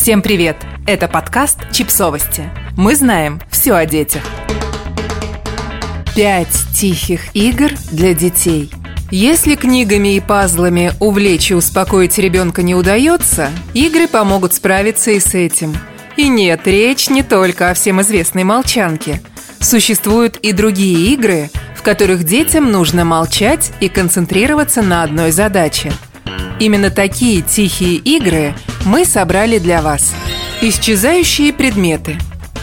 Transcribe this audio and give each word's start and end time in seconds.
Всем 0.00 0.22
привет! 0.22 0.56
Это 0.86 1.08
подкаст 1.08 1.58
«Чипсовости». 1.72 2.48
Мы 2.74 2.96
знаем 2.96 3.38
все 3.50 3.74
о 3.74 3.84
детях. 3.84 4.22
Пять 6.16 6.58
тихих 6.72 7.36
игр 7.36 7.68
для 7.92 8.14
детей. 8.14 8.72
Если 9.10 9.56
книгами 9.56 10.16
и 10.16 10.20
пазлами 10.20 10.94
увлечь 11.00 11.50
и 11.50 11.54
успокоить 11.54 12.16
ребенка 12.16 12.62
не 12.62 12.74
удается, 12.74 13.50
игры 13.74 14.08
помогут 14.08 14.54
справиться 14.54 15.10
и 15.10 15.20
с 15.20 15.34
этим. 15.34 15.76
И 16.16 16.28
нет, 16.28 16.62
речь 16.64 17.10
не 17.10 17.22
только 17.22 17.68
о 17.68 17.74
всем 17.74 18.00
известной 18.00 18.44
молчанке. 18.44 19.20
Существуют 19.58 20.38
и 20.38 20.52
другие 20.52 21.12
игры, 21.12 21.50
в 21.76 21.82
которых 21.82 22.24
детям 22.24 22.72
нужно 22.72 23.04
молчать 23.04 23.70
и 23.80 23.90
концентрироваться 23.90 24.80
на 24.80 25.02
одной 25.02 25.30
задаче. 25.30 25.92
Именно 26.58 26.90
такие 26.90 27.42
тихие 27.42 27.96
игры 27.96 28.54
мы 28.84 29.04
собрали 29.04 29.58
для 29.58 29.82
вас. 29.82 30.12
Исчезающие 30.60 31.52
предметы. 31.52 32.16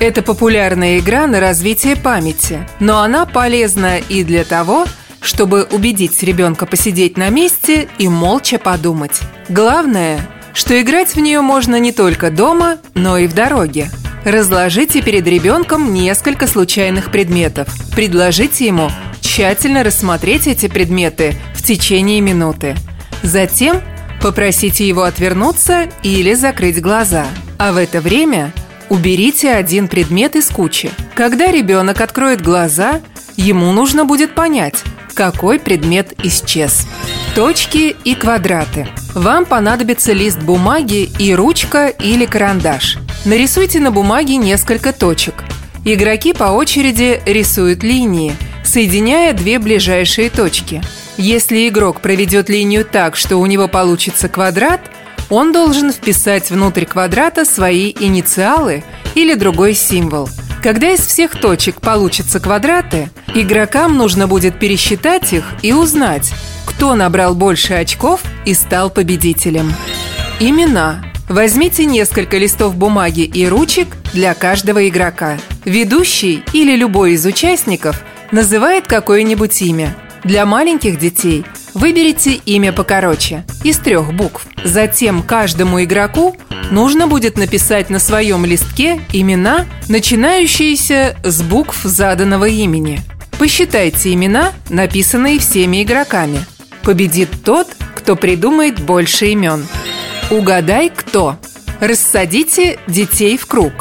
Это 0.00 0.22
популярная 0.22 0.98
игра 0.98 1.26
на 1.26 1.40
развитие 1.40 1.96
памяти, 1.96 2.66
но 2.80 3.00
она 3.00 3.26
полезна 3.26 3.98
и 3.98 4.24
для 4.24 4.44
того, 4.44 4.86
чтобы 5.20 5.64
убедить 5.64 6.22
ребенка 6.22 6.66
посидеть 6.66 7.16
на 7.16 7.30
месте 7.30 7.88
и 7.98 8.08
молча 8.08 8.58
подумать. 8.58 9.20
Главное, 9.48 10.20
что 10.52 10.80
играть 10.80 11.14
в 11.14 11.20
нее 11.20 11.40
можно 11.40 11.78
не 11.78 11.92
только 11.92 12.30
дома, 12.30 12.78
но 12.94 13.16
и 13.18 13.26
в 13.26 13.34
дороге. 13.34 13.90
Разложите 14.24 15.02
перед 15.02 15.26
ребенком 15.26 15.92
несколько 15.92 16.46
случайных 16.46 17.10
предметов. 17.10 17.68
Предложите 17.94 18.66
ему 18.66 18.90
тщательно 19.20 19.84
рассмотреть 19.84 20.46
эти 20.46 20.68
предметы 20.68 21.34
в 21.54 21.62
течение 21.62 22.20
минуты. 22.20 22.76
Затем 23.22 23.80
попросите 24.24 24.88
его 24.88 25.02
отвернуться 25.02 25.90
или 26.02 26.32
закрыть 26.32 26.80
глаза. 26.80 27.26
А 27.58 27.72
в 27.72 27.76
это 27.76 28.00
время 28.00 28.54
уберите 28.88 29.50
один 29.52 29.86
предмет 29.86 30.34
из 30.34 30.48
кучи. 30.48 30.90
Когда 31.14 31.52
ребенок 31.52 32.00
откроет 32.00 32.40
глаза, 32.40 33.02
ему 33.36 33.70
нужно 33.72 34.06
будет 34.06 34.34
понять, 34.34 34.82
какой 35.12 35.60
предмет 35.60 36.14
исчез. 36.22 36.86
Точки 37.34 37.94
и 38.02 38.14
квадраты. 38.14 38.88
Вам 39.12 39.44
понадобится 39.44 40.14
лист 40.14 40.38
бумаги 40.40 41.10
и 41.18 41.34
ручка 41.34 41.88
или 41.88 42.24
карандаш. 42.24 42.96
Нарисуйте 43.26 43.78
на 43.78 43.90
бумаге 43.90 44.36
несколько 44.38 44.94
точек. 44.94 45.34
Игроки 45.84 46.32
по 46.32 46.44
очереди 46.44 47.20
рисуют 47.26 47.82
линии, 47.82 48.34
соединяя 48.64 49.34
две 49.34 49.58
ближайшие 49.58 50.30
точки. 50.30 50.80
Если 51.16 51.68
игрок 51.68 52.00
проведет 52.00 52.48
линию 52.48 52.84
так, 52.84 53.14
что 53.16 53.36
у 53.36 53.46
него 53.46 53.68
получится 53.68 54.28
квадрат, 54.28 54.80
он 55.30 55.52
должен 55.52 55.92
вписать 55.92 56.50
внутрь 56.50 56.84
квадрата 56.84 57.44
свои 57.44 57.94
инициалы 57.98 58.84
или 59.14 59.34
другой 59.34 59.74
символ. 59.74 60.28
Когда 60.62 60.90
из 60.90 61.00
всех 61.00 61.38
точек 61.38 61.80
получатся 61.80 62.40
квадраты, 62.40 63.10
игрокам 63.34 63.96
нужно 63.96 64.26
будет 64.26 64.58
пересчитать 64.58 65.32
их 65.32 65.44
и 65.62 65.72
узнать, 65.72 66.32
кто 66.66 66.94
набрал 66.94 67.34
больше 67.34 67.74
очков 67.74 68.20
и 68.44 68.54
стал 68.54 68.90
победителем. 68.90 69.72
Имена. 70.40 71.04
Возьмите 71.28 71.84
несколько 71.84 72.38
листов 72.38 72.76
бумаги 72.76 73.22
и 73.22 73.46
ручек 73.46 73.88
для 74.12 74.34
каждого 74.34 74.86
игрока. 74.88 75.38
Ведущий 75.64 76.42
или 76.52 76.76
любой 76.76 77.12
из 77.12 77.24
участников 77.24 78.02
называет 78.30 78.86
какое-нибудь 78.86 79.62
имя. 79.62 79.94
Для 80.24 80.46
маленьких 80.46 80.98
детей 80.98 81.44
выберите 81.74 82.32
имя 82.46 82.72
покороче, 82.72 83.44
из 83.62 83.76
трех 83.76 84.14
букв. 84.14 84.46
Затем 84.64 85.22
каждому 85.22 85.82
игроку 85.84 86.34
нужно 86.70 87.06
будет 87.06 87.36
написать 87.36 87.90
на 87.90 87.98
своем 87.98 88.46
листке 88.46 89.00
имена, 89.12 89.66
начинающиеся 89.88 91.16
с 91.22 91.42
букв 91.42 91.82
заданного 91.84 92.46
имени. 92.46 93.02
Посчитайте 93.38 94.14
имена, 94.14 94.52
написанные 94.70 95.38
всеми 95.38 95.82
игроками. 95.82 96.44
Победит 96.82 97.28
тот, 97.44 97.68
кто 97.94 98.16
придумает 98.16 98.80
больше 98.80 99.26
имен. 99.26 99.66
Угадай, 100.30 100.90
кто. 100.90 101.36
Рассадите 101.80 102.78
детей 102.86 103.36
в 103.36 103.46
круг. 103.46 103.72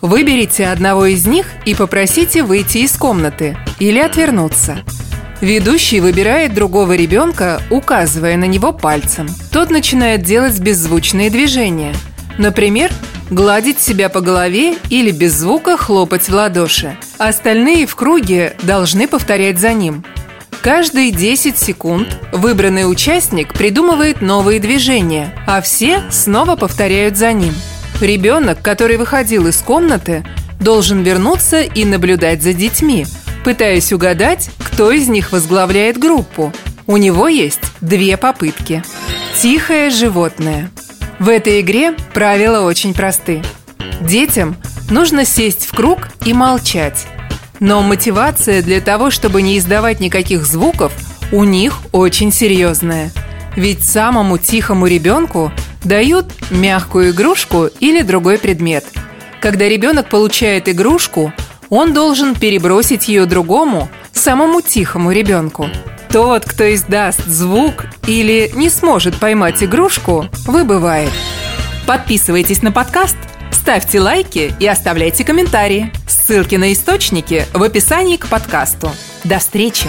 Выберите 0.00 0.66
одного 0.66 1.06
из 1.06 1.24
них 1.24 1.46
и 1.64 1.74
попросите 1.74 2.42
выйти 2.42 2.78
из 2.78 2.96
комнаты 2.96 3.56
или 3.78 4.00
отвернуться. 4.00 4.82
Ведущий 5.44 6.00
выбирает 6.00 6.54
другого 6.54 6.96
ребенка, 6.96 7.60
указывая 7.68 8.38
на 8.38 8.46
него 8.46 8.72
пальцем. 8.72 9.28
Тот 9.52 9.68
начинает 9.68 10.22
делать 10.22 10.58
беззвучные 10.58 11.28
движения. 11.28 11.94
Например, 12.38 12.90
гладить 13.28 13.78
себя 13.78 14.08
по 14.08 14.22
голове 14.22 14.78
или 14.88 15.10
без 15.10 15.34
звука 15.34 15.76
хлопать 15.76 16.30
в 16.30 16.34
ладоши. 16.34 16.96
Остальные 17.18 17.86
в 17.86 17.94
круге 17.94 18.56
должны 18.62 19.06
повторять 19.06 19.58
за 19.58 19.74
ним. 19.74 20.02
Каждые 20.62 21.10
10 21.10 21.58
секунд 21.58 22.16
выбранный 22.32 22.90
участник 22.90 23.52
придумывает 23.52 24.22
новые 24.22 24.60
движения, 24.60 25.30
а 25.46 25.60
все 25.60 26.04
снова 26.10 26.56
повторяют 26.56 27.18
за 27.18 27.34
ним. 27.34 27.52
Ребенок, 28.00 28.62
который 28.62 28.96
выходил 28.96 29.46
из 29.46 29.58
комнаты, 29.58 30.24
должен 30.58 31.02
вернуться 31.02 31.60
и 31.60 31.84
наблюдать 31.84 32.42
за 32.42 32.54
детьми, 32.54 33.04
пытаясь 33.44 33.92
угадать, 33.92 34.50
кто 34.58 34.90
из 34.90 35.08
них 35.08 35.30
возглавляет 35.30 35.98
группу. 35.98 36.52
У 36.86 36.96
него 36.96 37.28
есть 37.28 37.60
две 37.80 38.16
попытки. 38.16 38.82
Тихое 39.40 39.90
животное. 39.90 40.70
В 41.18 41.28
этой 41.28 41.60
игре 41.60 41.94
правила 42.12 42.66
очень 42.66 42.94
просты. 42.94 43.42
Детям 44.00 44.56
нужно 44.90 45.24
сесть 45.24 45.66
в 45.66 45.74
круг 45.74 46.08
и 46.24 46.32
молчать. 46.32 47.06
Но 47.60 47.82
мотивация 47.82 48.62
для 48.62 48.80
того, 48.80 49.10
чтобы 49.10 49.42
не 49.42 49.58
издавать 49.58 50.00
никаких 50.00 50.44
звуков, 50.44 50.92
у 51.30 51.44
них 51.44 51.78
очень 51.92 52.32
серьезная. 52.32 53.12
Ведь 53.56 53.84
самому 53.84 54.38
тихому 54.38 54.86
ребенку 54.86 55.52
дают 55.84 56.26
мягкую 56.50 57.12
игрушку 57.12 57.66
или 57.78 58.02
другой 58.02 58.38
предмет. 58.38 58.84
Когда 59.40 59.68
ребенок 59.68 60.08
получает 60.08 60.68
игрушку, 60.68 61.32
он 61.74 61.92
должен 61.92 62.34
перебросить 62.34 63.08
ее 63.08 63.26
другому, 63.26 63.88
самому 64.12 64.60
тихому 64.60 65.12
ребенку. 65.12 65.68
Тот, 66.08 66.44
кто 66.44 66.72
издаст 66.74 67.24
звук 67.26 67.86
или 68.06 68.50
не 68.54 68.70
сможет 68.70 69.16
поймать 69.16 69.62
игрушку, 69.62 70.26
выбывает. 70.46 71.10
Подписывайтесь 71.86 72.62
на 72.62 72.72
подкаст– 72.72 73.16
Ставьте 73.64 73.98
лайки 73.98 74.54
и 74.60 74.66
оставляйте 74.66 75.24
комментарии. 75.24 75.90
Ссылки 76.06 76.56
на 76.56 76.74
источники 76.74 77.46
в 77.54 77.62
описании 77.62 78.18
к 78.18 78.26
подкасту. 78.26 78.90
До 79.24 79.38
встречи! 79.38 79.88